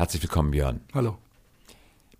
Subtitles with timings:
[0.00, 0.80] Herzlich willkommen, Björn.
[0.94, 1.18] Hallo.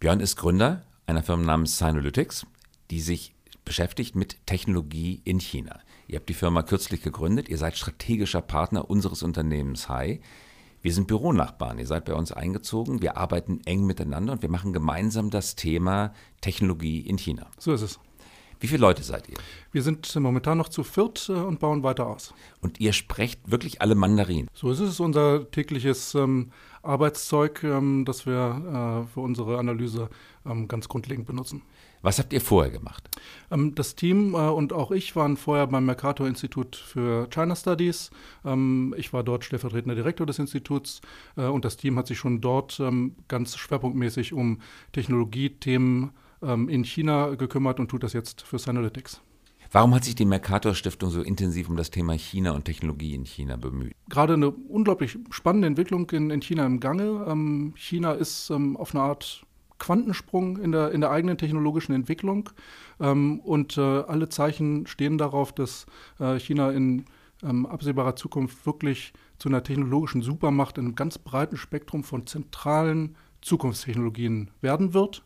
[0.01, 2.45] Björn ist Gründer einer Firma namens Synolytics,
[2.91, 5.81] die sich beschäftigt mit Technologie in China.
[6.07, 10.21] Ihr habt die Firma kürzlich gegründet, ihr seid strategischer Partner unseres Unternehmens Hai.
[10.83, 14.75] Wir sind Büronachbarn, ihr seid bei uns eingezogen, wir arbeiten eng miteinander und wir machen
[14.75, 16.13] gemeinsam das Thema
[16.43, 17.47] Technologie in China.
[17.57, 17.99] So ist es.
[18.61, 19.39] Wie viele Leute seid ihr?
[19.73, 22.35] Wir sind momentan noch zu viert äh, und bauen weiter aus.
[22.61, 24.49] Und ihr sprecht wirklich alle Mandarin?
[24.53, 26.53] So ist es, unser tägliches ähm,
[26.83, 30.11] Arbeitszeug, ähm, das wir äh, für unsere Analyse
[30.45, 31.63] ähm, ganz grundlegend benutzen.
[32.03, 33.09] Was habt ihr vorher gemacht?
[33.51, 38.11] Ähm, das Team äh, und auch ich waren vorher beim Mercator-Institut für China Studies.
[38.45, 41.01] Ähm, ich war dort stellvertretender Direktor des Instituts
[41.37, 44.61] äh, und das Team hat sich schon dort ähm, ganz schwerpunktmäßig um
[44.93, 46.11] Technologiethemen
[46.43, 49.21] in China gekümmert und tut das jetzt für Synalytics.
[49.73, 53.25] Warum hat sich die Mercator Stiftung so intensiv um das Thema China und Technologie in
[53.25, 53.95] China bemüht?
[54.09, 57.73] Gerade eine unglaublich spannende Entwicklung in, in China im Gange.
[57.77, 59.47] China ist auf eine Art
[59.81, 62.51] Quantensprung in der, in der eigenen technologischen Entwicklung.
[63.01, 65.87] Ähm, und äh, alle Zeichen stehen darauf, dass
[66.21, 67.07] äh, China in
[67.43, 73.17] ähm, absehbarer Zukunft wirklich zu einer technologischen Supermacht in einem ganz breiten Spektrum von zentralen
[73.41, 75.25] Zukunftstechnologien werden wird.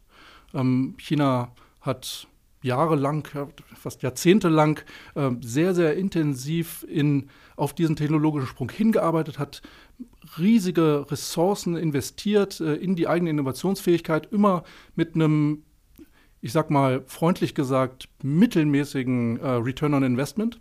[0.55, 2.29] Ähm, China hat
[2.63, 3.29] jahrelang,
[3.75, 4.81] fast jahrzehntelang
[5.15, 9.61] äh, sehr, sehr intensiv in, auf diesen technologischen Sprung hingearbeitet, hat
[10.39, 14.65] riesige Ressourcen investiert äh, in die eigene Innovationsfähigkeit, immer
[14.97, 15.63] mit einem,
[16.41, 20.59] ich sag mal freundlich gesagt, mittelmäßigen äh, Return on Investment.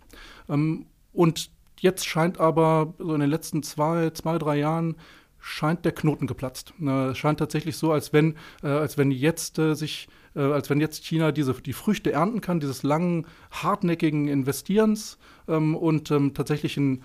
[0.50, 4.96] Ähm, und jetzt scheint aber so in den letzten zwei, zwei, drei Jahren
[5.44, 6.72] scheint der Knoten geplatzt.
[6.80, 10.80] Es scheint tatsächlich so, als wenn, äh, als wenn jetzt äh, sich äh, als wenn
[10.80, 16.76] jetzt China diese, die Früchte ernten kann, dieses langen, hartnäckigen Investierens ähm, und ähm, tatsächlich
[16.78, 17.02] ein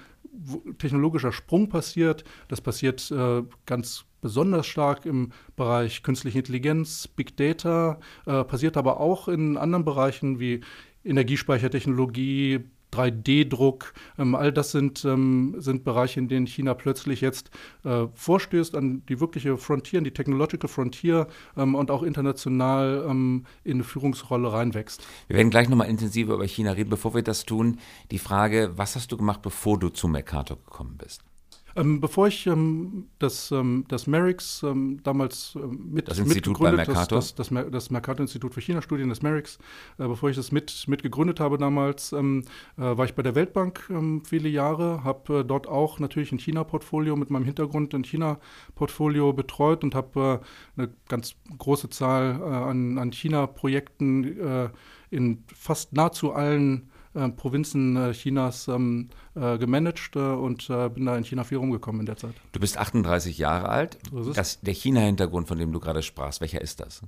[0.77, 2.23] technologischer Sprung passiert.
[2.47, 8.99] Das passiert äh, ganz besonders stark im Bereich künstliche Intelligenz, Big Data, äh, passiert aber
[8.99, 10.61] auch in anderen Bereichen wie
[11.03, 12.61] Energiespeichertechnologie,
[12.93, 17.51] 3D-Druck, ähm, all das sind, ähm, sind Bereiche, in denen China plötzlich jetzt
[17.83, 21.27] äh, vorstößt an die wirkliche Frontier, an die Technological Frontier
[21.57, 25.05] ähm, und auch international ähm, in eine Führungsrolle reinwächst.
[25.27, 26.89] Wir werden gleich nochmal intensiver über China reden.
[26.89, 27.79] Bevor wir das tun,
[28.11, 31.28] die Frage, was hast du gemacht, bevor du zu Mercator gekommen bist?
[31.75, 36.25] Ähm, bevor ich ähm, das, ähm, das MERIX ähm, damals ähm, mit das bei
[36.71, 37.19] Mercator?
[37.19, 39.57] Das, das, das, das Mercator-Institut für China-Studien, das MERIX,
[39.97, 42.43] äh, bevor ich das mit, mit gegründet habe damals, ähm,
[42.77, 43.89] äh, war ich bei der Weltbank
[44.23, 49.83] viele Jahre, habe äh, dort auch natürlich ein China-Portfolio mit meinem Hintergrund ein China-Portfolio betreut
[49.83, 50.41] und habe
[50.77, 54.69] äh, eine ganz große Zahl äh, an, an China-Projekten äh,
[55.09, 61.17] in fast nahezu allen Provinzen äh, Chinas ähm, äh, gemanagt äh, und äh, bin da
[61.17, 62.35] in China viel rumgekommen in der Zeit.
[62.51, 63.97] Du bist 38 Jahre alt.
[64.11, 67.01] So das, der China-Hintergrund, von dem du gerade sprachst, welcher ist das?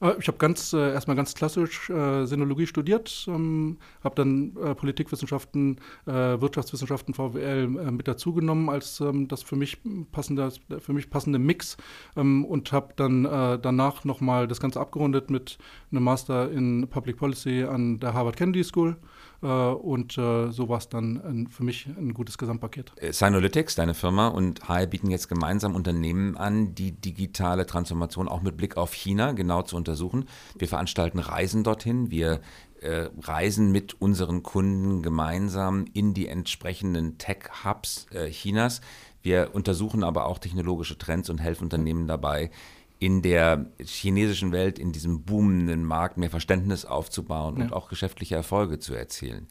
[0.00, 4.74] Äh, ich habe ganz äh, erstmal ganz klassisch äh, Sinologie studiert, ähm, habe dann äh,
[4.74, 9.78] Politikwissenschaften, äh, Wirtschaftswissenschaften, VWL äh, mit dazugenommen als ähm, das für mich
[10.12, 11.76] passende, für mich passende Mix
[12.16, 13.24] ähm, und habe dann
[13.62, 15.58] danach nochmal das Ganze abgerundet mit
[15.90, 18.96] einem Master in Public Policy an der Harvard Kennedy School.
[19.40, 22.92] Und so war es dann für mich ein gutes Gesamtpaket.
[23.10, 28.56] Synolytics, deine Firma und HI bieten jetzt gemeinsam Unternehmen an, die digitale Transformation auch mit
[28.56, 30.26] Blick auf China genau zu untersuchen.
[30.58, 32.10] Wir veranstalten Reisen dorthin.
[32.10, 32.40] Wir
[32.80, 38.80] äh, reisen mit unseren Kunden gemeinsam in die entsprechenden Tech-Hubs äh, Chinas.
[39.22, 42.50] Wir untersuchen aber auch technologische Trends und helfen Unternehmen dabei,
[42.98, 47.64] in der chinesischen Welt, in diesem boomenden Markt mehr Verständnis aufzubauen ja.
[47.64, 49.48] und auch geschäftliche Erfolge zu erzielen.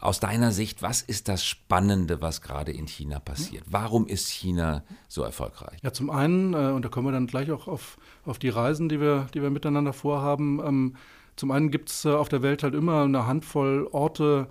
[0.00, 3.62] Aus deiner Sicht, was ist das Spannende, was gerade in China passiert?
[3.70, 5.78] Warum ist China so erfolgreich?
[5.82, 8.88] Ja, zum einen, äh, und da kommen wir dann gleich auch auf, auf die Reisen,
[8.88, 10.60] die wir, die wir miteinander vorhaben.
[10.64, 10.96] Ähm,
[11.36, 14.48] zum einen gibt es äh, auf der Welt halt immer eine Handvoll Orte,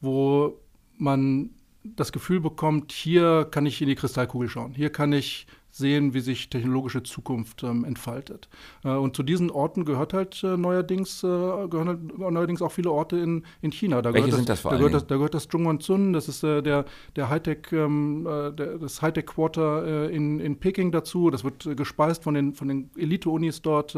[0.00, 0.60] wo
[0.98, 1.50] man
[1.82, 4.72] das Gefühl bekommt, hier kann ich in die Kristallkugel schauen.
[4.72, 8.48] Hier kann ich sehen, wie sich technologische Zukunft ähm, entfaltet.
[8.84, 12.90] Äh, und zu diesen Orten gehört halt äh, neuerdings, äh, gehören halt neuerdings auch viele
[12.90, 14.02] Orte in, in China.
[14.02, 16.62] Da Welche sind das, vor da gehört das, da gehört das Zhongguancun, das ist äh,
[16.62, 16.84] der,
[17.16, 21.30] der Hightech, ähm, äh, der, das Hightech-Quarter äh, in, in Peking dazu.
[21.30, 23.96] Das wird gespeist von den, von den Elite-Unis dort,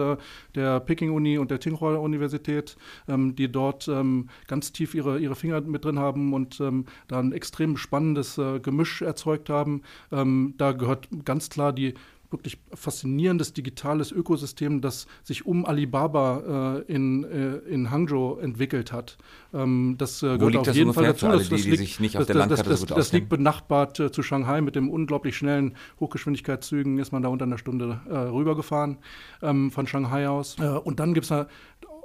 [0.54, 2.76] der Peking-Uni und der Tsinghua-Universität,
[3.08, 7.18] ähm, die dort ähm, ganz tief ihre, ihre Finger mit drin haben und ähm, da
[7.18, 9.82] ein extrem spannendes Gemisch erzeugt haben.
[10.12, 11.94] Ähm, da gehört ganz klar klar die
[12.30, 19.18] wirklich faszinierendes digitales Ökosystem, das sich um Alibaba äh, in, äh, in Hangzhou entwickelt hat.
[19.52, 21.26] Ähm, das äh, gehört auf jeden Fall dazu.
[21.26, 24.62] Alle, die, das, die liegt, auf das, das, das, das liegt benachbart äh, zu Shanghai
[24.62, 28.98] mit dem unglaublich schnellen Hochgeschwindigkeitszügen ist man da unter einer Stunde äh, rübergefahren
[29.40, 30.56] ähm, von Shanghai aus.
[30.58, 31.46] Äh, und dann gibt es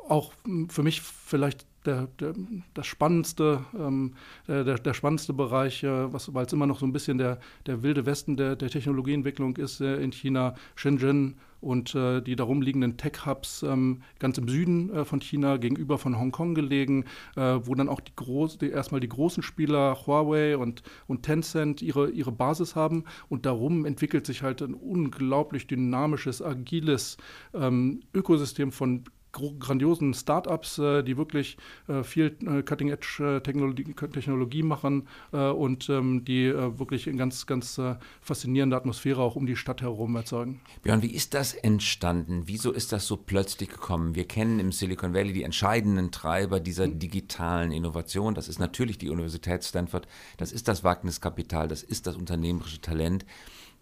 [0.07, 0.33] auch
[0.69, 2.33] für mich vielleicht der, der,
[2.73, 4.15] das spannendste, ähm,
[4.47, 8.05] der, der, spannendste Bereich, äh, weil es immer noch so ein bisschen der, der wilde
[8.05, 13.63] Westen der, der Technologieentwicklung ist äh, in China, Shenzhen und äh, die darum liegenden Tech-Hubs
[13.63, 17.05] ähm, ganz im Süden äh, von China gegenüber von Hongkong gelegen,
[17.35, 21.81] äh, wo dann auch die, groß, die, erstmal die großen Spieler Huawei und, und Tencent
[21.81, 23.03] ihre, ihre Basis haben.
[23.27, 27.17] Und darum entwickelt sich halt ein unglaublich dynamisches, agiles
[27.53, 35.89] ähm, Ökosystem von grandiosen Startups, äh, die wirklich äh, viel äh, Cutting-Edge-Technologie Technologie machen und
[35.89, 37.79] ähm, die wirklich eine ganz, ganz
[38.21, 40.61] faszinierende Atmosphäre auch um die Stadt herum erzeugen.
[40.81, 42.43] Björn, wie ist das entstanden?
[42.45, 44.15] Wieso ist das so plötzlich gekommen?
[44.15, 46.99] Wir kennen im Silicon Valley die entscheidenden Treiber dieser hm.
[46.99, 48.35] digitalen Innovation.
[48.35, 53.25] Das ist natürlich die Universität Stanford, das ist das Wagniskapital, das ist das unternehmerische Talent.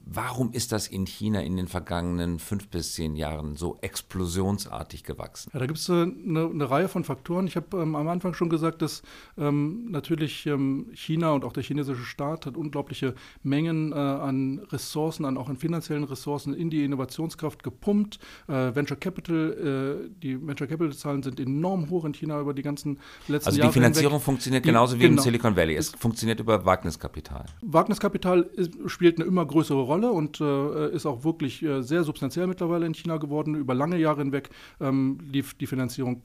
[0.10, 5.50] Warum ist das in China in den vergangenen fünf bis zehn Jahren so explosionsartig gewachsen?
[5.54, 7.48] Ja, da gibt es eine, eine, Reihe von Faktoren.
[7.48, 9.02] Ich habe ähm, am Anfang schon gesagt, dass
[9.38, 15.26] ähm, natürlich ähm, China und auch der chinesische Staat hat unglaubliche Mengen äh, an Ressourcen,
[15.26, 18.20] an auch an finanziellen Ressourcen in die Innovationskraft gepumpt.
[18.48, 22.62] Äh, Venture Capital, äh, die Venture Capital Zahlen sind enorm hoch in China über die
[22.62, 23.46] ganzen letzten Jahre.
[23.46, 24.26] Also die Finanzierung hinweg.
[24.26, 25.18] funktioniert die, genauso wie genau.
[25.18, 25.76] im Silicon Valley.
[25.76, 27.46] Es funktioniert über Wagniskapital.
[27.62, 29.97] Wagniskapital ist, spielt eine immer größere Rolle.
[29.98, 33.56] Rolle und äh, ist auch wirklich äh, sehr substanziell mittlerweile in China geworden.
[33.56, 34.50] Über lange Jahre hinweg
[34.80, 36.22] ähm, lief die Finanzierung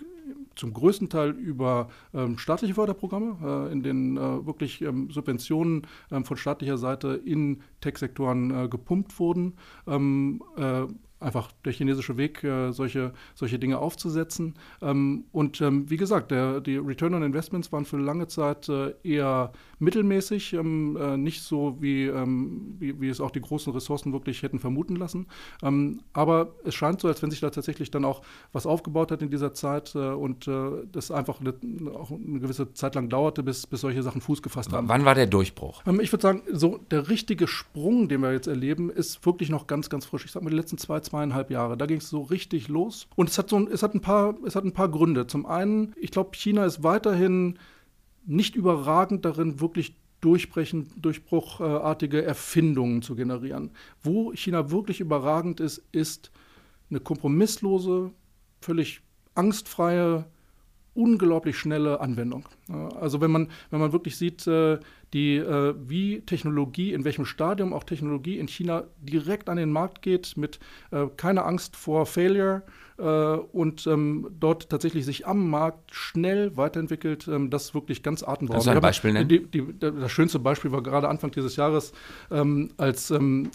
[0.54, 6.26] zum größten Teil über ähm, staatliche Förderprogramme, äh, in denen äh, wirklich ähm, Subventionen ähm,
[6.26, 9.54] von staatlicher Seite in Tech-Sektoren äh, gepumpt wurden.
[9.86, 10.86] Ähm, äh,
[11.22, 14.54] einfach der chinesische Weg, äh, solche, solche Dinge aufzusetzen.
[14.82, 18.94] Ähm, und ähm, wie gesagt, der, die Return on Investments waren für lange Zeit äh,
[19.02, 19.52] eher
[19.82, 24.42] mittelmäßig, ähm, äh, nicht so, wie, ähm, wie, wie, es auch die großen Ressourcen wirklich
[24.42, 25.26] hätten vermuten lassen.
[25.62, 29.22] Ähm, aber es scheint so, als wenn sich da tatsächlich dann auch was aufgebaut hat
[29.22, 31.54] in dieser Zeit äh, und äh, das einfach eine,
[31.94, 34.88] auch eine gewisse Zeit lang dauerte, bis, bis solche Sachen Fuß gefasst haben.
[34.88, 35.82] Wann war der Durchbruch?
[35.84, 39.66] Ähm, ich würde sagen, so der richtige Sprung, den wir jetzt erleben, ist wirklich noch
[39.66, 40.24] ganz, ganz frisch.
[40.24, 43.08] Ich sage mal, die letzten zwei, zweieinhalb Jahre, da ging es so richtig los.
[43.16, 45.26] Und es hat, so, es, hat ein paar, es hat ein paar Gründe.
[45.26, 47.58] Zum einen, ich glaube, China ist weiterhin
[48.24, 53.72] nicht überragend darin, wirklich durchbrechen, durchbruchartige Erfindungen zu generieren.
[54.02, 56.30] Wo China wirklich überragend ist, ist
[56.90, 58.12] eine kompromisslose,
[58.60, 59.00] völlig
[59.34, 60.26] angstfreie,
[60.94, 62.48] unglaublich schnelle Anwendung.
[63.00, 64.78] Also wenn man, wenn man wirklich sieht, äh,
[65.12, 70.02] die, äh, wie Technologie, in welchem Stadium auch Technologie in China direkt an den Markt
[70.02, 70.58] geht, mit
[70.90, 72.62] äh, keiner Angst vor Failure
[72.98, 78.68] und ähm, dort tatsächlich sich am Markt schnell weiterentwickelt, ähm, das ist wirklich ganz atemberaubend.
[78.68, 79.28] Also ein Beispiel nennen?
[79.28, 81.92] Die, die, das schönste Beispiel war gerade Anfang dieses Jahres,
[82.30, 83.12] ähm, als,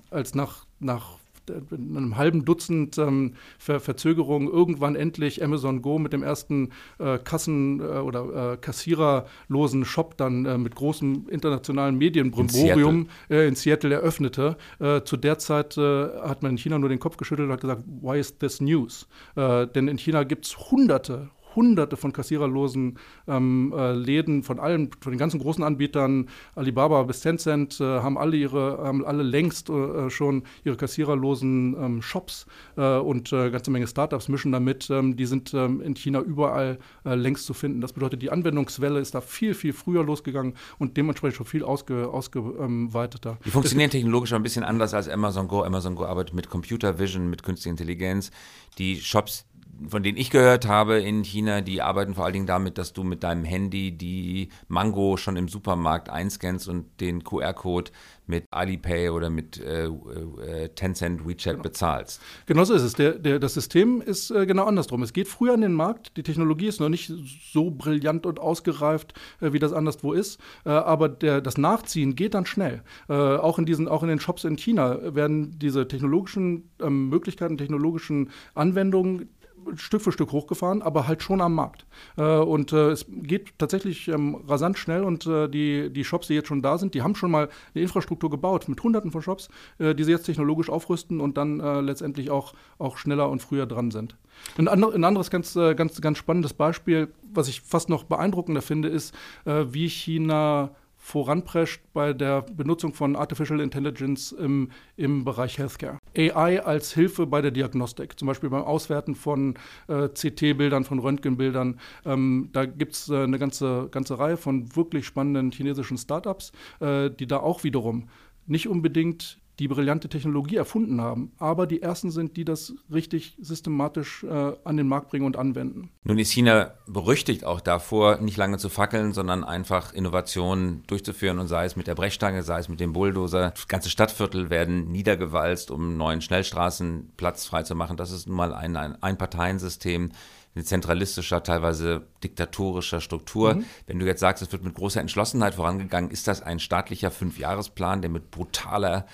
[0.10, 1.18] als nach, nach
[1.50, 7.80] einem halben Dutzend ähm, Ver Verzögerungen irgendwann endlich Amazon Go mit dem ersten äh, Kassen-
[7.80, 13.94] äh, oder äh, kassiererlosen Shop dann äh, mit großem internationalen Medienbrimborium in, äh, in Seattle
[13.94, 14.58] eröffnete.
[14.80, 17.84] Äh, zu der Zeit hat man in China nur den Kopf geschüttelt und hat gesagt,
[18.02, 19.08] why is this news?
[19.36, 25.12] denn in China gibt es hunderte, hunderte von kassiererlosen ähm, äh, Läden von allen, von
[25.12, 30.10] den ganzen großen Anbietern, Alibaba bis Tencent, äh, haben alle ihre, haben alle längst äh,
[30.10, 32.46] schon ihre kassiererlosen ähm, Shops
[32.78, 34.90] äh, und äh, ganze Menge Startups mischen damit.
[34.92, 37.82] Ähm, die sind ähm, in China überall äh, längst zu finden.
[37.82, 42.08] Das bedeutet, die Anwendungswelle ist da viel, viel früher losgegangen und dementsprechend schon viel ausge,
[42.08, 43.40] ausgeweiteter.
[43.46, 45.64] Die funktionieren technologisch ein bisschen anders als Amazon Go.
[45.64, 48.30] Amazon Go arbeitet mit Computer Vision, mit künstlicher Intelligenz.
[48.78, 49.46] Die Shops,
[49.90, 53.04] von denen ich gehört habe in China, die arbeiten vor allen Dingen damit, dass du
[53.04, 57.92] mit deinem Handy die Mango schon im Supermarkt einscannst und den QR-Code
[58.28, 61.64] mit Alipay oder mit äh, äh, Tencent WeChat genau.
[61.64, 62.22] bezahlst.
[62.46, 62.94] Genau so ist es.
[62.94, 65.02] Der, der, das System ist äh, genau andersrum.
[65.02, 66.18] Es geht früher an den Markt.
[66.18, 67.12] Die Technologie ist noch nicht
[67.52, 70.40] so brillant und ausgereift, äh, wie das anderswo ist.
[70.66, 72.84] Äh, aber der, das Nachziehen geht dann schnell.
[73.08, 77.58] Äh, auch, in diesen, auch in den Shops in China werden diese technologischen ähm, Möglichkeiten,
[77.58, 79.30] technologischen Anwendungen
[79.76, 81.86] Stück für Stück hochgefahren, aber halt schon am Markt.
[82.18, 86.34] Äh, und äh, es geht tatsächlich ähm, rasant schnell und äh, die, die Shops, die
[86.34, 89.50] jetzt schon da sind, die haben schon mal eine Infrastruktur gebaut mit hunderten von Shops,
[89.80, 94.16] die sie jetzt technologisch aufrüsten und dann letztendlich auch, auch schneller und früher dran sind.
[94.58, 99.14] Ein, anderes ganz, ganz, ganz spannendes Beispiel, was ich fast noch beeindruckender finde, ist,
[99.46, 106.00] wie China voranprescht bei der Benutzung von Artificial Intelligence im, im Bereich Healthcare.
[106.18, 109.56] AI als Hilfe bei der Diagnostik, zum Beispiel beim Auswerten von
[109.88, 111.80] äh, CT-Bildern, von Röntgenbildern.
[112.06, 117.10] Ähm, da gibt es äh, eine ganze, ganze Reihe von wirklich spannenden chinesischen Startups, äh,
[117.10, 118.10] die da auch wiederum
[118.48, 124.24] nicht unbedingt die brillante Technologie erfunden haben, aber die ersten sind, die das richtig systematisch
[124.24, 125.90] äh, an den Markt bringen und anwenden.
[126.04, 131.48] Nun ist China berüchtigt auch davor, nicht lange zu fackeln, sondern einfach Innovationen durchzuführen und
[131.48, 133.54] sei es mit der Brechstange, sei es mit dem Bulldozer.
[133.68, 137.98] Ganze Stadtviertel werden niedergewalzt, um neuen Schnellstraßen Platz freizumachen.
[137.98, 140.12] Das ist nun mal ein, ein Einparteiensystem
[140.54, 143.56] in zentralistischer, teilweise diktatorischer Struktur.
[143.56, 143.66] Mhm.
[143.86, 148.02] Wenn du jetzt sagst, es wird mit großer Entschlossenheit vorangegangen, ist das ein staatlicher Fünfjahresplan,
[148.02, 149.06] der mit brutaler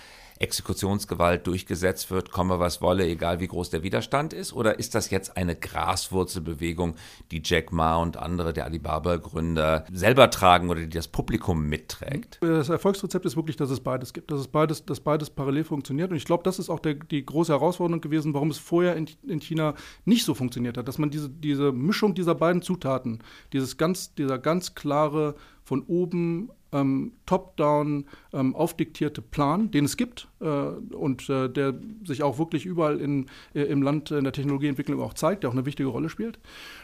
[0.44, 4.52] Exekutionsgewalt durchgesetzt wird, komme was wolle, egal wie groß der Widerstand ist?
[4.52, 6.96] Oder ist das jetzt eine Graswurzelbewegung,
[7.32, 12.40] die Jack Ma und andere der Alibaba-Gründer selber tragen oder die das Publikum mitträgt?
[12.42, 16.12] Das Erfolgsrezept ist wirklich, dass es beides gibt, dass es beides, dass beides parallel funktioniert.
[16.12, 19.08] Und ich glaube, das ist auch der, die große Herausforderung gewesen, warum es vorher in,
[19.26, 23.20] in China nicht so funktioniert hat, dass man diese, diese Mischung dieser beiden Zutaten,
[23.54, 30.28] dieses ganz, dieser ganz klare von oben ähm, top-down ähm, aufdiktierte Plan, den es gibt
[30.44, 31.74] und äh, der
[32.04, 35.54] sich auch wirklich überall in, äh, im Land in der Technologieentwicklung auch zeigt, der auch
[35.54, 36.40] eine wichtige Rolle spielt,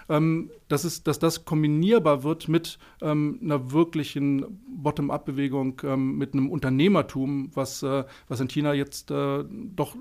[0.08, 6.50] ähm, dass, es, dass das kombinierbar wird mit ähm, einer wirklichen Bottom-up-Bewegung, ähm, mit einem
[6.50, 9.44] Unternehmertum, was, äh, was in China jetzt äh,
[9.76, 9.96] doch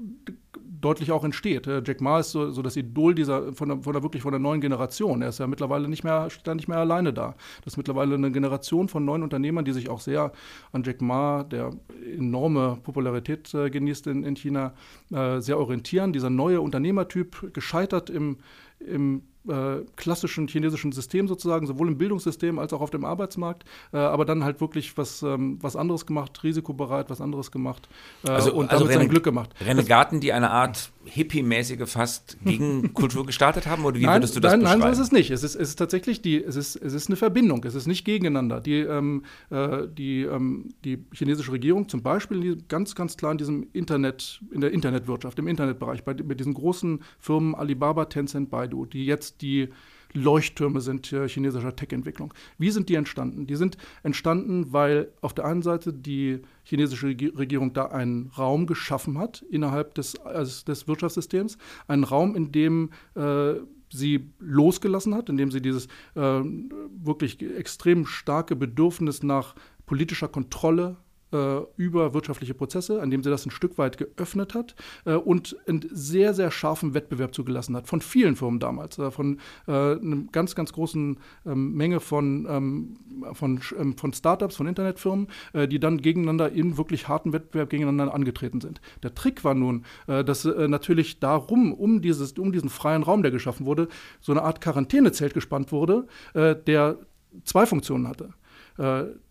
[0.80, 1.66] deutlich auch entsteht.
[1.66, 4.32] Äh, Jack Ma ist so, so das Idol dieser, von der, von der, wirklich von
[4.32, 5.22] der neuen Generation.
[5.22, 7.34] Er ist ja mittlerweile nicht mehr, steht da nicht mehr alleine da.
[7.64, 10.32] Das ist mittlerweile eine Generation von neuen Unternehmern, die sich auch sehr
[10.72, 11.72] an Jack Ma, der
[12.16, 14.74] enorme Popularität äh, genießt in, in China,
[15.10, 16.12] äh, sehr orientieren.
[16.12, 18.38] Dieser neue Unternehmertyp, gescheitert im,
[18.80, 23.96] im äh, klassischen chinesischen System sozusagen, sowohl im Bildungssystem als auch auf dem Arbeitsmarkt, äh,
[23.96, 27.88] aber dann halt wirklich was, ähm, was anderes gemacht, risikobereit, was anderes gemacht
[28.24, 29.54] äh, also, und also damit sein Glück gemacht.
[29.64, 34.52] Renegaten, die eine Art hippie-mäßige fast Gegenkultur gestartet haben oder wie nein, würdest du das
[34.52, 34.80] nein, beschreiben?
[34.80, 35.30] Nein, so ist es nicht.
[35.30, 38.04] Es ist, es ist tatsächlich die, es ist, es ist eine Verbindung, es ist nicht
[38.04, 38.60] gegeneinander.
[38.60, 43.66] Die, ähm, äh, die, ähm, die chinesische Regierung zum Beispiel ganz, ganz klar in diesem
[43.72, 49.06] Internet, in der Internetwirtschaft, im Internetbereich, bei, mit diesen großen Firmen Alibaba, Tencent, Baidu, die
[49.06, 49.68] jetzt die
[50.14, 52.32] Leuchttürme sind chinesischer Tech-Entwicklung.
[52.56, 53.46] Wie sind die entstanden?
[53.46, 59.18] Die sind entstanden, weil auf der einen Seite die chinesische Regierung da einen Raum geschaffen
[59.18, 61.58] hat innerhalb des, also des Wirtschaftssystems,
[61.88, 63.54] einen Raum, in dem äh,
[63.90, 69.54] sie losgelassen hat, indem sie dieses äh, wirklich extrem starke Bedürfnis nach
[69.86, 74.74] politischer Kontrolle äh, über wirtschaftliche Prozesse, an dem sie das ein Stück weit geöffnet hat
[75.04, 77.86] äh, und einen sehr, sehr scharfen Wettbewerb zugelassen hat.
[77.86, 82.96] Von vielen Firmen damals, äh, von äh, einer ganz, ganz großen ähm, Menge von, ähm,
[83.32, 88.14] von, ähm, von Startups, von Internetfirmen, äh, die dann gegeneinander in wirklich harten Wettbewerb gegeneinander
[88.14, 88.80] angetreten sind.
[89.02, 93.30] Der Trick war nun, äh, dass natürlich darum, um, dieses, um diesen freien Raum, der
[93.30, 93.88] geschaffen wurde,
[94.20, 96.98] so eine Art Quarantänezelt gespannt wurde, der
[97.44, 98.34] zwei Funktionen hatte.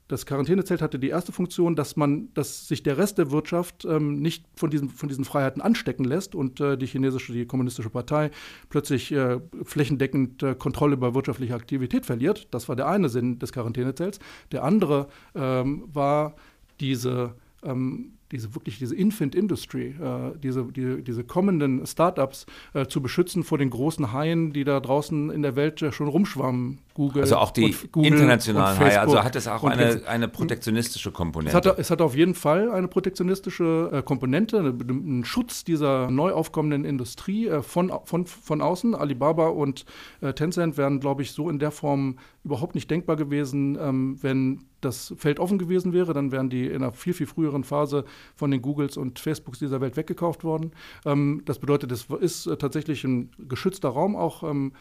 [0.07, 4.21] Das Quarantänezelt hatte die erste Funktion, dass man, dass sich der Rest der Wirtschaft ähm,
[4.21, 8.31] nicht von diesen, von diesen Freiheiten anstecken lässt und äh, die chinesische, die kommunistische Partei
[8.69, 12.47] plötzlich äh, flächendeckend äh, Kontrolle über wirtschaftliche Aktivität verliert.
[12.51, 14.19] Das war der eine Sinn des Quarantänezelts.
[14.51, 16.35] Der andere ähm, war
[16.79, 23.01] diese ähm, diese wirklich diese Infant Industry, äh, diese, die, diese kommenden Startups äh, zu
[23.01, 26.79] beschützen vor den großen Haien, die da draußen in der Welt äh, schon rumschwammen.
[26.97, 27.21] Google.
[27.21, 28.99] Also auch die Google internationalen Haie.
[28.99, 31.55] Also hat es auch eine, eine protektionistische Komponente.
[31.55, 36.31] Es hat, es hat auf jeden Fall eine protektionistische äh, Komponente, einen Schutz dieser neu
[36.31, 38.95] aufkommenden Industrie äh, von, von, von außen.
[38.95, 39.85] Alibaba und
[40.21, 44.63] äh, Tencent wären, glaube ich, so in der Form überhaupt nicht denkbar gewesen, ähm, wenn
[44.87, 48.49] das Feld offen gewesen wäre, dann wären die in einer viel, viel früheren Phase von
[48.49, 50.71] den Googles und Facebooks dieser Welt weggekauft worden.
[51.05, 54.73] Ähm, das bedeutet, es ist äh, tatsächlich ein geschützter Raum, auch ähm,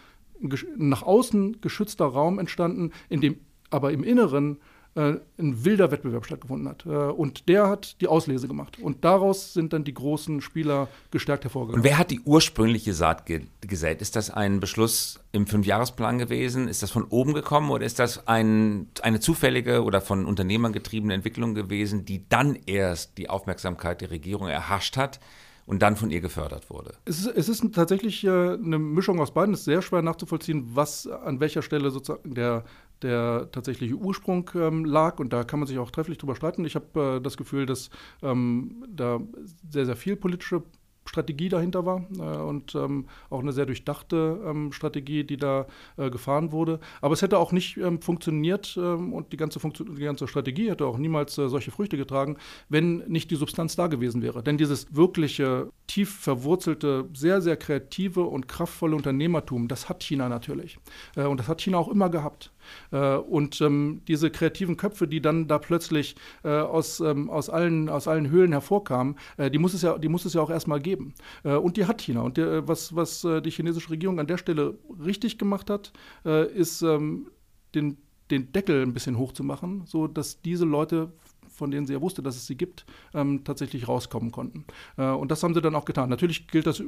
[0.76, 3.36] nach außen geschützter Raum entstanden, in dem
[3.70, 4.58] aber im Inneren
[4.96, 6.86] ein wilder Wettbewerb stattgefunden hat.
[6.86, 8.78] Äh, und der hat die Auslese gemacht.
[8.80, 11.80] Und daraus sind dann die großen Spieler gestärkt hervorgegangen.
[11.80, 14.00] Und wer hat die ursprüngliche Saat ge gesät?
[14.00, 16.68] Ist das ein Beschluss im Fünfjahresplan gewesen?
[16.68, 21.14] Ist das von oben gekommen oder ist das ein, eine zufällige oder von Unternehmern getriebene
[21.14, 25.20] Entwicklung gewesen, die dann erst die Aufmerksamkeit der Regierung erhascht hat?
[25.66, 26.94] Und dann von ihr gefördert wurde.
[27.04, 29.52] Es ist, es ist tatsächlich äh, eine Mischung aus beiden.
[29.52, 32.64] Es ist sehr schwer nachzuvollziehen, was an welcher Stelle sozusagen der,
[33.02, 35.18] der tatsächliche Ursprung ähm, lag.
[35.18, 36.64] Und da kann man sich auch trefflich drüber streiten.
[36.64, 37.90] Ich habe äh, das Gefühl, dass
[38.22, 39.20] ähm, da
[39.68, 40.62] sehr, sehr viel politische
[41.06, 46.10] Strategie dahinter war äh, und ähm, auch eine sehr durchdachte ähm, Strategie, die da äh,
[46.10, 46.80] gefahren wurde.
[47.00, 50.70] Aber es hätte auch nicht ähm, funktioniert ähm, und die ganze, Funktion, die ganze Strategie
[50.70, 52.36] hätte auch niemals äh, solche Früchte getragen,
[52.68, 54.42] wenn nicht die Substanz da gewesen wäre.
[54.42, 60.78] Denn dieses wirkliche, tief verwurzelte, sehr, sehr kreative und kraftvolle Unternehmertum, das hat China natürlich.
[61.16, 62.52] Äh, und das hat China auch immer gehabt.
[62.90, 67.88] Äh, und ähm, diese kreativen Köpfe, die dann da plötzlich äh, aus, ähm, aus, allen,
[67.88, 70.80] aus allen Höhlen hervorkamen, äh, die, muss es ja, die muss es ja auch erstmal
[70.80, 71.14] geben.
[71.44, 72.22] Äh, und die hat China.
[72.22, 75.92] Und der, was, was äh, die chinesische Regierung an der Stelle richtig gemacht hat,
[76.24, 77.28] äh, ist ähm,
[77.74, 77.98] den,
[78.30, 81.12] den Deckel ein bisschen hochzumachen, sodass diese Leute
[81.56, 84.64] von denen sie ja wusste, dass es sie gibt, ähm, tatsächlich rauskommen konnten.
[84.96, 86.10] Äh, und das haben sie dann auch getan.
[86.10, 86.82] Natürlich gilt das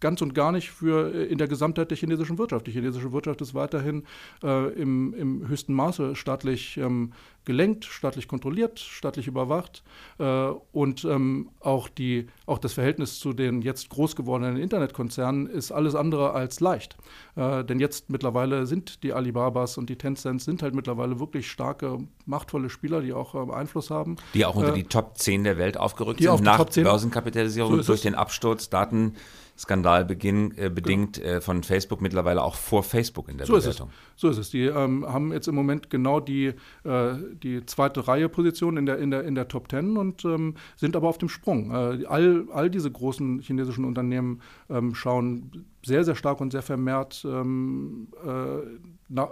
[0.00, 2.66] ganz und gar nicht für äh, in der Gesamtheit der chinesischen Wirtschaft.
[2.66, 4.04] Die chinesische Wirtschaft ist weiterhin
[4.42, 7.12] äh, im, im, höchsten Maße staatlich ähm,
[7.44, 9.82] gelenkt, staatlich kontrolliert, staatlich überwacht.
[10.18, 10.24] Äh,
[10.72, 15.94] und ähm, auch, die, auch das Verhältnis zu den jetzt groß gewordenen Internetkonzernen ist alles
[15.94, 16.96] andere als leicht.
[17.36, 21.98] Äh, denn jetzt mittlerweile sind die Alibabas und die Tencents sind halt mittlerweile wirklich starke,
[22.26, 24.13] machtvolle Spieler, die auch äh, Einfluss haben.
[24.34, 28.02] Die auch unter äh, die Top 10 der Welt aufgerückt sind, nach Börsenkapitalisierung so durch
[28.02, 29.14] den Absturz, Daten.
[29.56, 31.36] Skandalbeginn äh, bedingt genau.
[31.36, 33.88] äh, von Facebook mittlerweile auch vor Facebook in der so Bewertung.
[33.88, 34.20] Ist es.
[34.20, 34.50] So ist es.
[34.50, 38.98] Die ähm, haben jetzt im Moment genau die, äh, die zweite Reihe Position in der,
[38.98, 41.70] in der, in der Top Ten und ähm, sind aber auf dem Sprung.
[41.70, 47.24] Äh, all, all diese großen chinesischen Unternehmen ähm, schauen sehr, sehr stark und sehr vermehrt
[47.24, 48.66] ähm, äh,
[49.08, 49.28] na,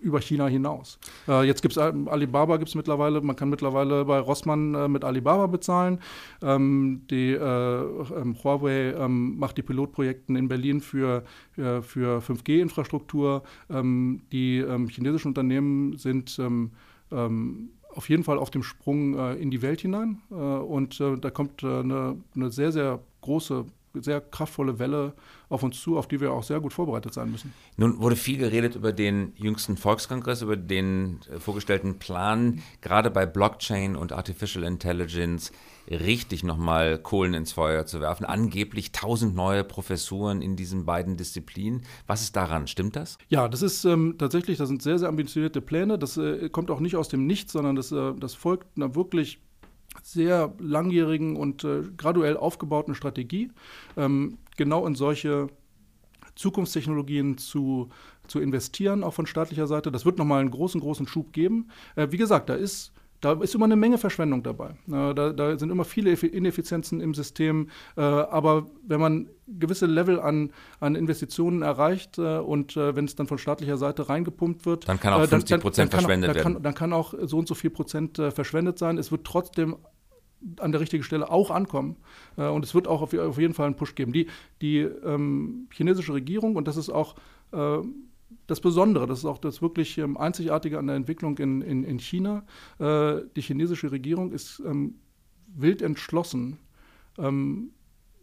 [0.00, 0.98] über China hinaus.
[1.28, 5.04] Äh, jetzt gibt es Alibaba gibt es mittlerweile, man kann mittlerweile bei Rossmann äh, mit
[5.04, 6.00] Alibaba bezahlen.
[6.42, 11.24] Ähm, die äh, ähm, Huawei ähm, macht die Pilotprojekte in Berlin für,
[11.56, 13.42] äh, für 5G-Infrastruktur.
[13.68, 16.40] Ähm, die chinesischen Unternehmen sind
[17.92, 20.22] auf jeden Fall auf dem Sprung äh, in die Welt hinein.
[20.30, 25.14] Äh, und da kommt eine, eine sehr, sehr große sehr kraftvolle Welle
[25.48, 27.52] auf uns zu, auf die wir auch sehr gut vorbereitet sein müssen.
[27.76, 33.26] Nun wurde viel geredet über den jüngsten Volkskongress, über den äh, vorgestellten Plan, gerade bei
[33.26, 35.52] Blockchain und Artificial Intelligence
[35.88, 38.24] richtig nochmal Kohlen ins Feuer zu werfen.
[38.24, 41.82] Angeblich tausend neue Professuren in diesen beiden Disziplinen.
[42.06, 42.66] Was ist daran?
[42.68, 43.18] Stimmt das?
[43.28, 45.98] Ja, das ist ähm, tatsächlich, das sind sehr, sehr ambitionierte Pläne.
[45.98, 49.40] Das äh, kommt auch nicht aus dem Nichts, sondern das, äh, das folgt einer wirklich
[50.02, 53.50] sehr langjährigen und äh, graduell aufgebauten Strategie,
[53.96, 55.48] ähm, genau in solche
[56.36, 57.90] Zukunftstechnologien zu,
[58.26, 59.90] zu investieren, auch von staatlicher Seite.
[59.92, 61.68] Das wird nochmal einen großen, großen Schub geben.
[61.96, 64.70] Äh, wie gesagt, da ist da ist immer eine Menge Verschwendung dabei.
[64.88, 67.68] Äh, da, da, sind immer viele Ineffizienzen im System.
[67.96, 73.26] Äh, aber wenn man gewisse Level an, an Investitionen erreicht äh, und wenn es dann
[73.26, 76.54] von staatlicher Seite reingepumpt wird, dann kann auch 50 Prozent verschwendet auch, werden.
[76.54, 78.98] Kann, dann kann auch so und so viel Prozent verschwendet sein.
[78.98, 79.76] Es wird trotzdem
[80.58, 81.96] an der richtigen Stelle auch ankommen.
[82.36, 84.12] und es wird auch auf, jeden Fall einen Push geben.
[84.12, 84.28] Die,
[84.62, 87.16] die ähm, chinesische Regierung, und das ist auch
[87.52, 87.78] äh,
[88.50, 91.98] das Besondere, das ist auch das wirklich ähm, Einzigartige an der Entwicklung in, in, in
[91.98, 92.44] China.
[92.78, 94.96] Äh, die chinesische Regierung ist ähm,
[95.54, 96.58] wild entschlossen,
[97.18, 97.70] ähm,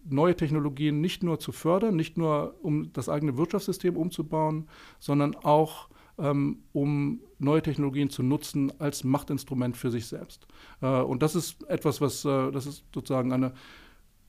[0.03, 4.67] neue Technologien nicht nur zu fördern, nicht nur um das eigene Wirtschaftssystem umzubauen,
[4.99, 10.47] sondern auch ähm, um neue Technologien zu nutzen als Machtinstrument für sich selbst.
[10.81, 13.53] Äh, und das ist etwas, was, äh, das ist sozusagen eine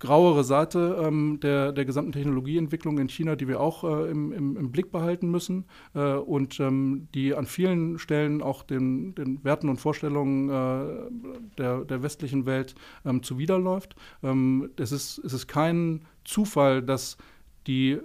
[0.01, 4.57] grauere Seite ähm, der, der gesamten Technologieentwicklung in China, die wir auch äh, im, im,
[4.57, 9.69] im, Blick behalten müssen äh, und ähm, die an vielen Stellen auch den, den Werten
[9.69, 11.11] und Vorstellungen äh,
[11.59, 13.97] der, der westlichen Welt ähm, zuwiderläuft.
[14.23, 17.17] Ähm, es, ist, es ist kein Zufall, dass
[17.67, 17.99] die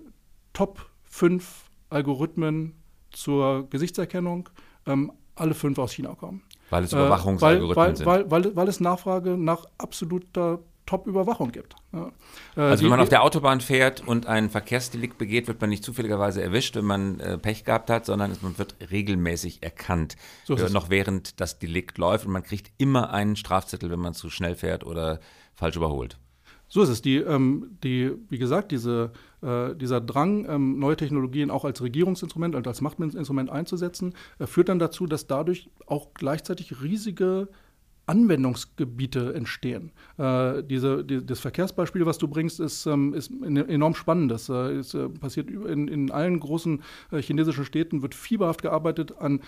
[0.54, 2.74] Top 5 Algorithmen
[3.12, 4.50] zur Gesichtserkennung
[4.88, 6.42] ähm, alle fünf aus China kommen.
[6.70, 8.06] Weil es Überwachungsalgorithmen äh, weil, weil, sind.
[8.06, 11.76] Weil, weil, weil es Nachfrage nach absoluter Top-Überwachung gibt.
[11.92, 12.12] Ja.
[12.56, 15.84] Äh, also wenn man auf der Autobahn fährt und ein Verkehrsdelikt begeht, wird man nicht
[15.84, 20.70] zufälligerweise erwischt, wenn man äh, Pech gehabt hat, sondern man wird regelmäßig erkannt, so äh,
[20.70, 24.56] noch während das Delikt läuft und man kriegt immer einen Strafzettel, wenn man zu schnell
[24.56, 25.20] fährt oder
[25.54, 26.18] falsch überholt.
[26.74, 27.04] So ist es.
[27.04, 29.12] Die, ähm, die, wie gesagt, diese,
[29.44, 34.70] äh, dieser Drang, ähm, neue Technologien auch als Regierungsinstrument und als Machtinstrument einzusetzen, äh, führt
[34.70, 37.48] dann dazu, dass dadurch auch gleichzeitig riesige
[38.06, 39.92] Anwendungsgebiete entstehen.
[40.18, 44.32] Äh, diese, die, das Verkehrsbeispiel, was du bringst, ist, ähm, ist enorm spannend.
[44.32, 49.18] Das äh, ist, äh, passiert in, in, allen großen äh, chinesischen Städten, wird fieberhaft gearbeitet
[49.20, 49.42] an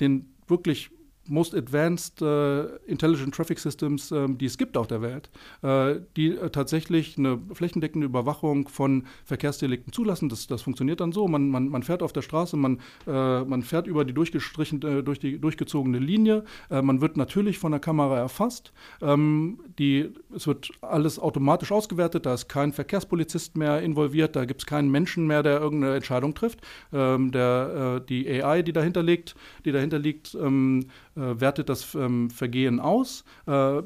[0.00, 0.90] den wirklich
[1.28, 5.30] most advanced äh, Intelligent Traffic Systems, äh, die es gibt auf der Welt,
[5.62, 10.28] äh, die äh, tatsächlich eine flächendeckende Überwachung von Verkehrsdelikten zulassen.
[10.28, 11.26] Das, das funktioniert dann so.
[11.28, 15.02] Man, man, man fährt auf der Straße, man, äh, man fährt über die durchgestrichen, äh,
[15.02, 16.44] durch die durchgezogene Linie.
[16.70, 18.72] man wird natürlich von der Kamera erfasst.
[19.00, 22.26] Ähm, die, es wird alles automatisch ausgewertet.
[22.26, 24.36] Da ist kein Verkehrspolizist mehr involviert.
[24.36, 26.60] Da gibt es keinen Menschen mehr, der irgendeine Entscheidung trifft.
[26.92, 29.34] Ähm, der, die AI, die dahinter liegt,
[29.64, 33.24] die dahinter liegt, ähm, äh, wertet das ähm, Vergehen aus.
[33.46, 33.82] Äh,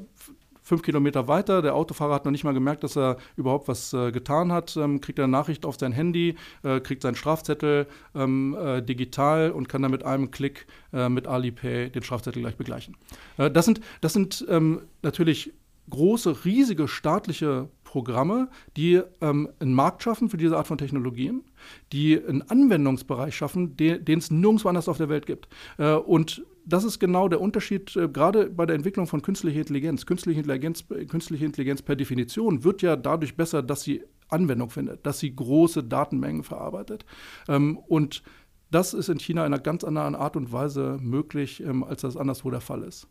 [0.68, 4.12] fünf Kilometer weiter, der Autofahrer hat noch nicht mal gemerkt, dass er überhaupt was äh,
[4.12, 8.82] getan hat, ähm, kriegt eine Nachricht auf sein Handy, äh, kriegt seinen Strafzettel ähm, äh,
[8.82, 12.96] digital und kann dann mit einem Klick äh, mit Alipay den Strafzettel gleich begleichen.
[13.38, 15.54] Äh, das sind, das sind ähm, natürlich
[15.88, 21.44] große, riesige staatliche Programme, die ähm, einen Markt schaffen für diese Art von Technologien,
[21.92, 25.48] die einen Anwendungsbereich schaffen, den es nirgendwo anders auf der Welt gibt.
[25.78, 30.04] Äh, und das ist genau der Unterschied, äh, gerade bei der Entwicklung von künstlicher Intelligenz.
[30.04, 30.84] Künstliche Intelligenz.
[31.08, 35.84] Künstliche Intelligenz per Definition wird ja dadurch besser, dass sie Anwendung findet, dass sie große
[35.84, 37.04] Datenmengen verarbeitet.
[37.48, 38.22] Ähm, und
[38.70, 42.16] das ist in China in einer ganz anderen Art und Weise möglich, ähm, als das
[42.16, 43.08] anderswo der Fall ist.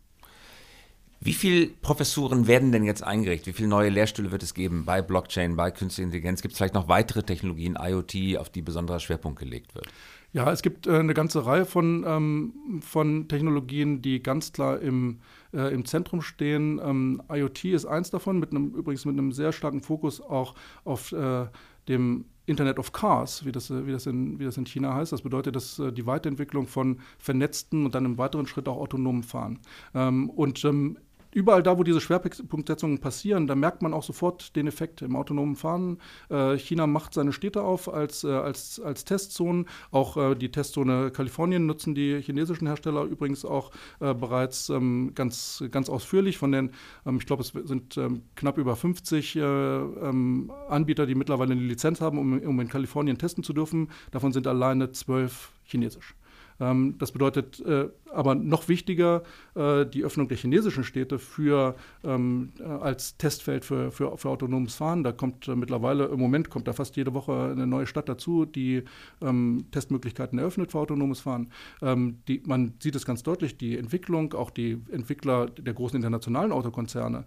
[1.20, 3.48] Wie viele Professuren werden denn jetzt eingerichtet?
[3.48, 6.42] Wie viele neue Lehrstühle wird es geben bei Blockchain, bei künstlicher Intelligenz?
[6.42, 9.88] Gibt es vielleicht noch weitere Technologien, IoT, auf die besonderer Schwerpunkt gelegt wird?
[10.32, 15.20] Ja, es gibt äh, eine ganze Reihe von, ähm, von Technologien, die ganz klar im,
[15.52, 16.80] äh, im Zentrum stehen.
[16.84, 20.54] Ähm, IoT ist eins davon, mit einem, übrigens mit einem sehr starken Fokus auch
[20.84, 21.46] auf äh,
[21.88, 25.12] dem Internet of Cars, wie das, wie, das in, wie das in China heißt.
[25.12, 29.22] Das bedeutet, dass äh, die Weiterentwicklung von vernetzten und dann im weiteren Schritt auch autonomen
[29.22, 29.58] Fahren.
[29.94, 30.98] Ähm, und ähm,
[31.32, 35.56] überall da, wo diese Schwerpunktsetzungen passieren, da merkt man auch sofort den Effekt im autonomen
[35.56, 35.98] Fahren.
[36.30, 39.66] Äh, China macht seine Städte auf als, äh, als, als Testzonen.
[39.90, 45.62] Auch äh, die Testzone Kalifornien nutzen die chinesischen Hersteller übrigens auch äh, bereits ähm, ganz,
[45.70, 46.38] ganz ausführlich.
[46.38, 46.70] Von den,
[47.06, 51.62] ähm, ich glaube, es sind ähm, knapp über 50 äh, ähm, Anbieter, die mittlerweile eine
[51.62, 53.90] Lizenz haben, um, um in Kalifornien testen zu dürfen.
[54.10, 56.14] Davon sind alleine zwölf chinesisch.
[56.60, 59.22] Ähm, das bedeutet äh, aber noch wichtiger,
[59.54, 64.74] äh, die Öffnung der chinesischen Städte für, ähm, äh, als Testfeld für, für, für, autonomes
[64.74, 65.04] Fahren.
[65.04, 68.82] Da kommt mittlerweile, im Moment kommt da fast jede Woche eine neue Stadt dazu, die
[69.20, 71.50] ähm, Testmöglichkeiten eröffnet für autonomes Fahren.
[71.80, 77.24] Die, man sieht es ganz deutlich, die Entwicklung, auch die Entwickler der großen internationalen Autokonzerne,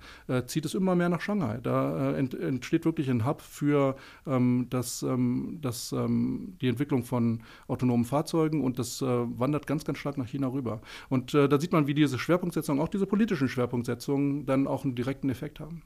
[0.48, 1.60] zieht es immer mehr nach Shanghai.
[1.62, 5.06] Da entsteht wirklich ein Hub für das,
[5.62, 9.04] das, die Entwicklung von autonomen Fahrzeugen und das
[9.38, 10.82] wandert ganz, ganz stark nach China rüber.
[11.10, 14.96] Und äh, da sieht man, wie diese Schwerpunktsetzungen, auch diese politischen Schwerpunktsetzungen, dann auch einen
[14.96, 15.82] direkten Effekt haben.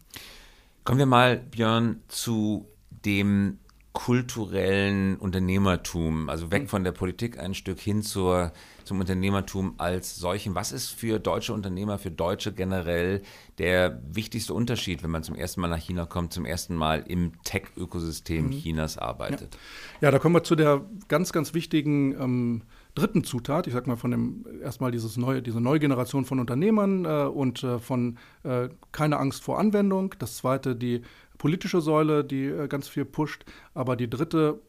[0.84, 2.68] Kommen wir mal, Björn, zu
[3.06, 3.60] dem
[3.96, 6.68] kulturellen Unternehmertum, also weg hm.
[6.68, 8.52] von der Politik ein Stück hin zur,
[8.84, 10.54] zum Unternehmertum als solchen.
[10.54, 13.22] Was ist für deutsche Unternehmer, für Deutsche generell
[13.58, 17.42] der wichtigste Unterschied, wenn man zum ersten Mal nach China kommt, zum ersten Mal im
[17.46, 18.52] Tech-Ökosystem mhm.
[18.52, 19.56] Chinas arbeitet?
[20.02, 20.08] Ja.
[20.08, 20.12] ja.
[20.12, 22.62] da kommen wir zu der ganz, ganz wichtigen ähm,
[22.96, 27.06] dritten Zutat, ich sag mal von dem erstmal dieses neue, diese neue Generation von Unternehmern
[27.06, 30.16] äh, und äh, von äh, keine Angst vor Anwendung.
[30.18, 31.02] Das zweite die
[31.38, 33.46] politische Säule, die äh, ganz viel pusht.
[33.74, 34.62] Aber die dritte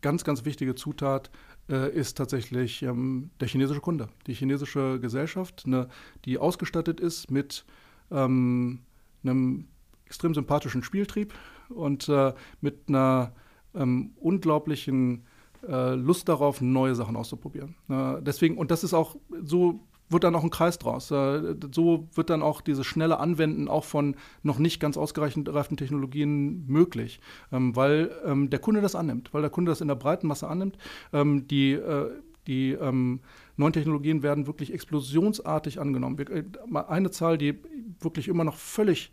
[0.00, 1.30] ganz, ganz wichtige Zutat
[1.68, 5.88] äh, ist tatsächlich ähm, der chinesische Kunde, die chinesische Gesellschaft, ne,
[6.24, 7.64] die ausgestattet ist mit
[8.10, 8.80] ähm,
[9.22, 9.68] einem
[10.06, 11.34] extrem sympathischen Spieltrieb
[11.68, 13.32] und äh, mit einer
[13.74, 15.24] ähm, unglaublichen
[15.66, 17.74] Lust darauf, neue Sachen auszuprobieren.
[17.88, 21.10] Äh, deswegen, und das ist auch so wird dann auch ein Kreis draus.
[21.10, 26.66] Äh, so wird dann auch dieses schnelle Anwenden auch von noch nicht ganz ausgereiften Technologien
[26.66, 27.20] möglich,
[27.52, 30.48] ähm, weil ähm, der Kunde das annimmt, weil der Kunde das in der breiten Masse
[30.48, 30.78] annimmt.
[31.12, 32.10] Ähm, die äh,
[32.46, 33.20] die ähm,
[33.56, 36.18] neuen Technologien werden wirklich explosionsartig angenommen.
[36.18, 36.44] Äh,
[36.74, 37.58] eine Zahl, die
[38.00, 39.12] wirklich immer noch völlig,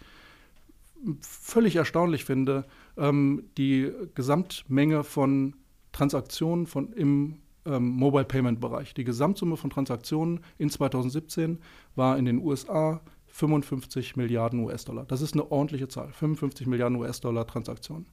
[1.20, 2.66] völlig erstaunlich finde,
[2.98, 5.54] ähm, die Gesamtmenge von
[5.96, 8.94] Transaktionen von, im ähm, Mobile Payment Bereich.
[8.94, 11.60] Die Gesamtsumme von Transaktionen in 2017
[11.96, 15.06] war in den USA 55 Milliarden US-Dollar.
[15.06, 16.12] Das ist eine ordentliche Zahl.
[16.12, 18.08] 55 Milliarden US-Dollar Transaktionen.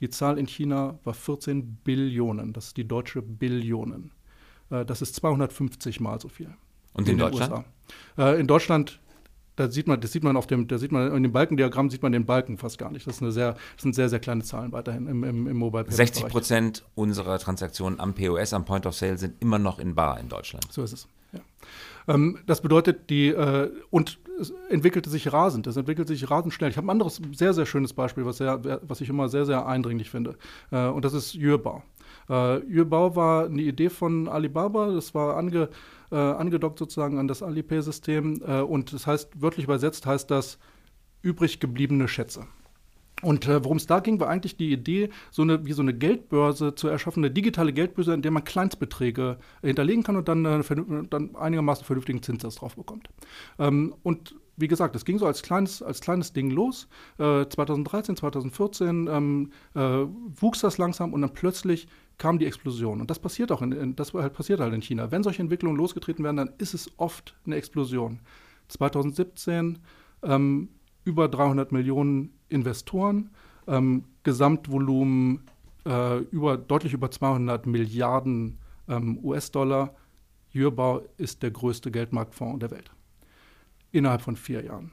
[0.00, 2.52] Die Zahl in China war 14 Billionen.
[2.52, 4.10] Das ist die deutsche Billionen.
[4.70, 6.52] Äh, das ist 250 Mal so viel.
[6.92, 7.66] Und in, in Deutschland?
[8.18, 9.00] Äh, in Deutschland
[9.62, 12.02] da sieht man, das sieht man auf dem, da sieht man in dem Balkendiagramm sieht
[12.02, 13.06] man den Balken fast gar nicht.
[13.06, 15.84] Das, ist eine sehr, das sind sehr, sehr kleine Zahlen weiterhin im, im, im Mobile
[15.84, 19.94] Payment 60 Prozent unserer Transaktionen am POS, am Point of Sale, sind immer noch in
[19.94, 20.66] Bar in Deutschland.
[20.70, 21.08] So ist es.
[21.32, 21.40] Ja.
[22.08, 25.66] Ähm, das bedeutet, die äh, und es entwickelte sich rasend.
[25.66, 26.70] Es entwickelt sich rasend schnell.
[26.70, 29.66] Ich habe ein anderes sehr, sehr schönes Beispiel, was, sehr, was ich immer sehr, sehr
[29.66, 30.36] eindringlich finde.
[30.70, 31.82] Äh, und das ist Yuebao.
[32.28, 34.90] Äh, Yuebao war eine Idee von Alibaba.
[34.90, 35.68] Das war ange
[36.12, 38.42] äh, angedockt sozusagen an das Alipay-System.
[38.46, 40.58] Äh, und das heißt, wörtlich übersetzt heißt das
[41.22, 42.46] übrig gebliebene Schätze.
[43.22, 45.94] Und äh, worum es da ging, war eigentlich die Idee, so eine, wie so eine
[45.94, 50.62] Geldbörse zu erschaffen, eine digitale Geldbörse, in der man Kleinstbeträge hinterlegen kann und dann, äh,
[51.08, 53.08] dann einigermaßen vernünftigen Zinssatz drauf bekommt.
[53.58, 56.88] Ähm, und wie gesagt, es ging so als kleines, als kleines Ding los.
[57.18, 61.88] Äh, 2013, 2014 ähm, äh, wuchs das langsam und dann plötzlich
[62.18, 63.00] kam die Explosion.
[63.00, 65.10] Und das passiert auch in, in, das halt passiert halt in China.
[65.10, 68.20] Wenn solche Entwicklungen losgetreten werden, dann ist es oft eine Explosion.
[68.68, 69.78] 2017
[70.22, 70.68] ähm,
[71.04, 73.30] über 300 Millionen Investoren,
[73.66, 75.44] ähm, Gesamtvolumen
[75.84, 79.94] äh, über, deutlich über 200 Milliarden ähm, US-Dollar.
[80.52, 82.90] Yurbao ist der größte Geldmarktfonds der Welt.
[83.92, 84.90] Innerhalb von vier Jahren.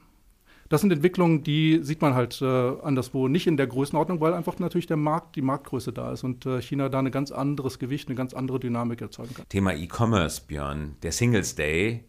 [0.70, 4.56] Das sind Entwicklungen, die sieht man halt äh, anderswo nicht in der Größenordnung, weil einfach
[4.60, 8.08] natürlich der Markt, die Marktgröße da ist und äh, China da ein ganz anderes Gewicht,
[8.08, 9.48] eine ganz andere Dynamik erzeugen kann.
[9.48, 10.94] Thema E-Commerce, Björn.
[11.02, 12.04] Der Singles Day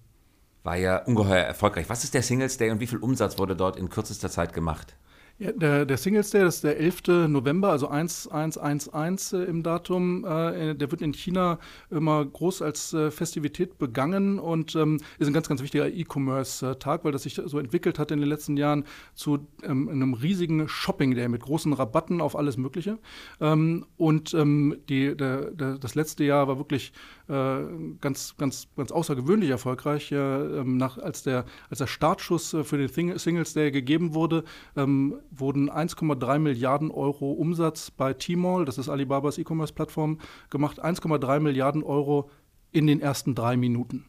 [0.62, 1.90] war ja ungeheuer erfolgreich.
[1.90, 4.96] Was ist der Singles Day und wie viel Umsatz wurde dort in kürzester Zeit gemacht?
[5.42, 7.28] Ja, der, der Singles Day, das ist der 11.
[7.28, 10.24] November, also 1111 äh, im Datum.
[10.24, 11.58] Äh, der wird in China
[11.90, 17.12] immer groß als äh, Festivität begangen und ähm, ist ein ganz, ganz wichtiger E-Commerce-Tag, weil
[17.12, 21.28] das sich so entwickelt hat in den letzten Jahren zu ähm, einem riesigen Shopping Day
[21.28, 23.00] mit großen Rabatten auf alles Mögliche.
[23.40, 26.94] Ähm, und ähm, die, der, der, das letzte Jahr war wirklich
[27.30, 27.64] äh,
[28.00, 30.12] ganz, ganz, ganz außergewöhnlich erfolgreich.
[30.12, 34.44] Ähm, nach, als, der, als der Startschuss äh, für den Singles Day gegeben wurde,
[34.76, 40.84] ähm, wurden 1,3 Milliarden Euro Umsatz bei Tmall, das ist Alibabas E-Commerce-Plattform, gemacht.
[40.84, 42.30] 1,3 Milliarden Euro
[42.72, 44.06] in den ersten drei Minuten.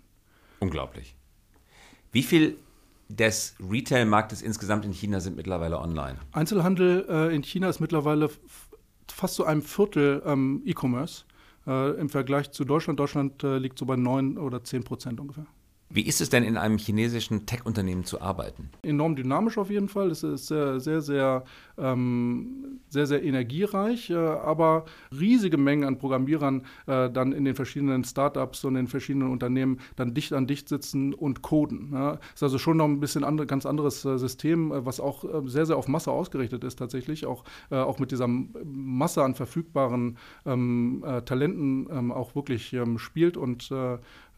[0.60, 1.16] Unglaublich.
[2.12, 2.58] Wie viel
[3.08, 6.18] des Retail-Marktes insgesamt in China sind mittlerweile online?
[6.32, 8.30] Einzelhandel äh, in China ist mittlerweile
[9.08, 11.24] fast zu einem Viertel ähm, E-Commerce
[11.66, 12.98] äh, im Vergleich zu Deutschland.
[12.98, 15.46] Deutschland äh, liegt so bei 9 oder 10 Prozent ungefähr.
[15.94, 18.70] Wie ist es denn in einem chinesischen Tech-Unternehmen zu arbeiten?
[18.82, 20.10] Enorm dynamisch auf jeden Fall.
[20.10, 21.44] Es ist sehr, sehr, sehr,
[21.76, 24.86] ähm, sehr, sehr energiereich, äh, aber
[25.18, 30.14] riesige Mengen an Programmierern äh, dann in den verschiedenen Startups und in verschiedenen Unternehmen dann
[30.14, 31.90] dicht an dicht sitzen und coden.
[31.92, 32.18] Ja.
[32.34, 35.46] Ist also schon noch ein bisschen andere, ganz anderes äh, System, äh, was auch äh,
[35.46, 40.16] sehr, sehr auf Masse ausgerichtet ist tatsächlich, auch, äh, auch mit dieser Masse an verfügbaren
[40.46, 43.70] ähm, Talenten ähm, auch wirklich ähm, spielt und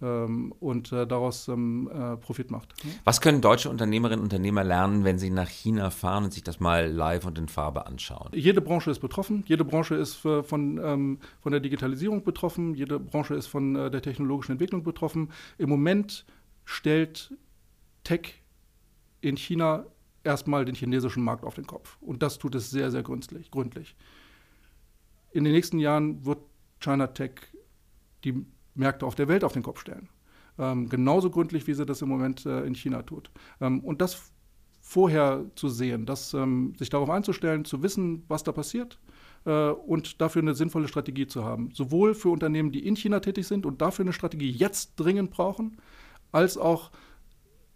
[0.04, 2.74] und äh, daraus ähm, äh, Profit macht.
[3.04, 6.60] Was können deutsche Unternehmerinnen und Unternehmer lernen, wenn sie nach China fahren und sich das
[6.60, 8.30] mal live und in Farbe anschauen?
[8.34, 9.44] Jede Branche ist betroffen.
[9.46, 12.74] Jede Branche ist äh, von, ähm, von der Digitalisierung betroffen.
[12.74, 15.30] Jede Branche ist von der technologischen Entwicklung betroffen.
[15.58, 16.24] Im Moment
[16.64, 17.34] stellt
[18.04, 18.42] Tech
[19.20, 19.86] in China
[20.22, 21.98] erstmal den chinesischen Markt auf den Kopf.
[22.00, 23.50] Und das tut es sehr, sehr gründlich.
[23.50, 23.96] gründlich.
[25.32, 26.38] In den nächsten Jahren wird
[26.80, 27.32] China Tech
[28.24, 30.08] die Märkte auf der Welt auf den Kopf stellen.
[30.58, 33.30] Ähm, genauso gründlich, wie sie das im Moment äh, in China tut.
[33.60, 34.32] Ähm, und das
[34.80, 39.00] vorher zu sehen, das, ähm, sich darauf einzustellen, zu wissen, was da passiert
[39.46, 41.70] äh, und dafür eine sinnvolle Strategie zu haben.
[41.72, 45.78] Sowohl für Unternehmen, die in China tätig sind und dafür eine Strategie jetzt dringend brauchen,
[46.32, 46.90] als auch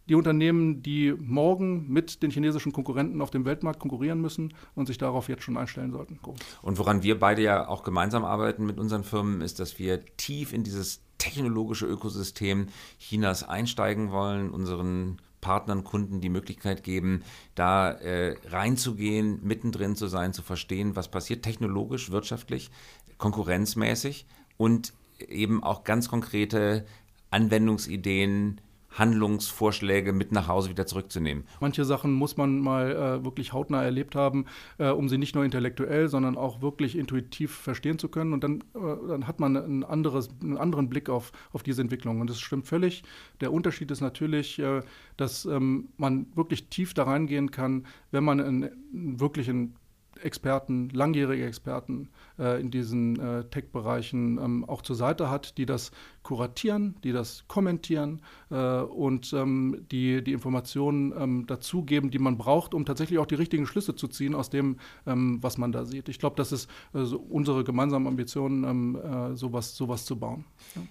[0.08, 4.98] die Unternehmen, die morgen mit den chinesischen Konkurrenten auf dem Weltmarkt konkurrieren müssen und sich
[4.98, 6.18] darauf jetzt schon einstellen sollten.
[6.62, 10.52] Und woran wir beide ja auch gemeinsam arbeiten mit unseren Firmen, ist, dass wir tief
[10.52, 12.68] in dieses technologische Ökosystem
[12.98, 17.22] Chinas einsteigen wollen, unseren Partnern, Kunden die Möglichkeit geben,
[17.54, 22.70] da äh, reinzugehen, mittendrin zu sein, zu verstehen, was passiert, technologisch, wirtschaftlich,
[23.18, 24.92] konkurrenzmäßig und
[25.28, 26.86] eben auch ganz konkrete
[27.30, 31.44] Anwendungsideen Handlungsvorschläge mit nach Hause wieder zurückzunehmen.
[31.60, 34.46] Manche Sachen muss man mal äh, wirklich hautnah erlebt haben,
[34.78, 38.32] äh, um sie nicht nur intellektuell, sondern auch wirklich intuitiv verstehen zu können.
[38.32, 42.20] Und dann, äh, dann hat man ein anderes, einen anderen Blick auf, auf diese Entwicklung.
[42.20, 43.02] Und das stimmt völlig.
[43.40, 44.82] Der Unterschied ist natürlich, äh,
[45.16, 49.76] dass ähm, man wirklich tief da reingehen kann, wenn man einen, wirklich einen
[50.22, 55.90] Experten, langjährige Experten äh, in diesen äh, Tech-Bereichen ähm, auch zur Seite hat, die das
[56.22, 62.74] kuratieren, die das kommentieren äh, und ähm, die die Informationen ähm, dazugeben, die man braucht,
[62.74, 66.08] um tatsächlich auch die richtigen Schlüsse zu ziehen aus dem, ähm, was man da sieht.
[66.08, 70.44] Ich glaube, das ist so unsere gemeinsame Ambition, ähm, äh, sowas, sowas zu bauen.
[70.74, 70.82] Ja.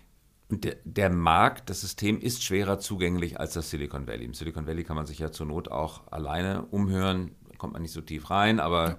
[0.50, 4.24] Der, der, Markt, das System ist schwerer zugänglich als das Silicon Valley.
[4.24, 7.92] Im Silicon Valley kann man sich ja zur Not auch alleine umhören, kommt man nicht
[7.92, 8.98] so tief rein, aber ja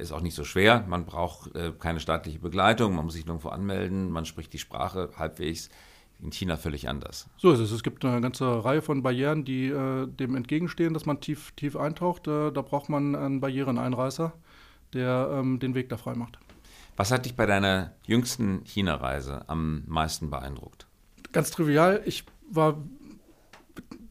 [0.00, 0.84] ist auch nicht so schwer.
[0.88, 5.10] Man braucht äh, keine staatliche Begleitung, man muss sich nirgendwo anmelden, man spricht die Sprache
[5.16, 5.70] halbwegs.
[6.22, 7.30] In China völlig anders.
[7.38, 7.70] So ist es.
[7.70, 11.76] Es gibt eine ganze Reihe von Barrieren, die äh, dem entgegenstehen, dass man tief, tief
[11.76, 12.28] eintaucht.
[12.28, 14.34] Äh, da braucht man einen Barriereneinreißer,
[14.92, 16.38] der ähm, den Weg da frei macht.
[16.98, 20.86] Was hat dich bei deiner jüngsten China-Reise am meisten beeindruckt?
[21.32, 22.76] Ganz trivial, ich war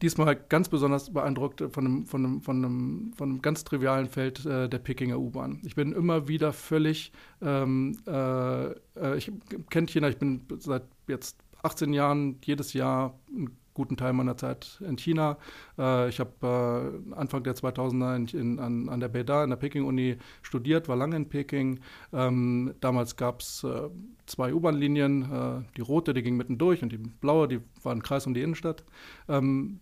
[0.02, 4.44] diesmal ganz besonders beeindruckt von einem, von einem, von einem, von einem ganz trivialen Feld
[4.46, 5.60] äh, der Pekinger U-Bahn.
[5.64, 9.30] Ich bin immer wieder völlig, ähm, äh, äh ich
[9.70, 14.78] kenne China, ich bin seit jetzt 18 Jahren jedes Jahr einen guten Teil meiner Zeit
[14.86, 15.38] in China.
[15.78, 19.56] Äh, ich habe äh, Anfang der 2000er in, in, an, an der Beida, in der
[19.56, 21.80] Peking-Uni studiert, war lange in Peking.
[22.12, 23.88] Ähm, damals gab es äh,
[24.26, 28.02] zwei U-Bahn-Linien, äh, die rote, die ging mitten durch und die blaue, die war ein
[28.02, 28.84] Kreis um die Innenstadt.
[29.30, 29.80] Ähm,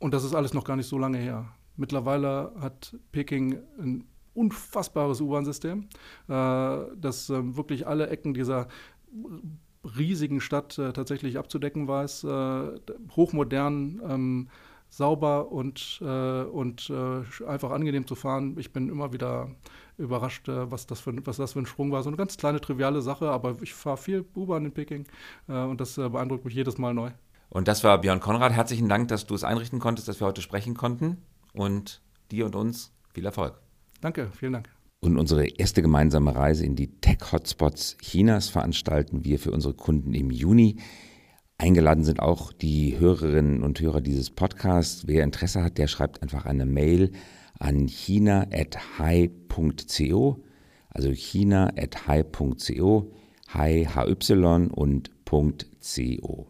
[0.00, 1.46] und das ist alles noch gar nicht so lange her.
[1.76, 5.86] Mittlerweile hat Peking ein unfassbares U-Bahn-System,
[6.28, 8.66] äh, das äh, wirklich alle Ecken dieser
[9.96, 12.24] riesigen Stadt äh, tatsächlich abzudecken weiß.
[12.24, 12.80] Äh,
[13.16, 14.48] hochmodern, ähm,
[14.88, 18.56] sauber und, äh, und äh, einfach angenehm zu fahren.
[18.58, 19.50] Ich bin immer wieder
[19.98, 22.02] überrascht, äh, was, das für, was das für ein Sprung war.
[22.02, 25.06] So eine ganz kleine, triviale Sache, aber ich fahre viel U-Bahn in Peking
[25.48, 27.10] äh, und das beeindruckt mich jedes Mal neu.
[27.48, 28.52] Und das war Björn Konrad.
[28.52, 31.22] Herzlichen Dank, dass du es einrichten konntest, dass wir heute sprechen konnten.
[31.52, 33.54] Und dir und uns viel Erfolg.
[34.00, 34.75] Danke, vielen Dank.
[35.00, 40.30] Und unsere erste gemeinsame Reise in die Tech-Hotspots Chinas veranstalten wir für unsere Kunden im
[40.30, 40.76] Juni.
[41.58, 45.06] Eingeladen sind auch die Hörerinnen und Hörer dieses Podcasts.
[45.06, 47.12] Wer Interesse hat, der schreibt einfach eine Mail
[47.58, 48.52] an china.hi.co,
[50.90, 53.12] also china.hi.co,
[53.48, 54.14] hi, hy
[54.74, 56.46] und .co.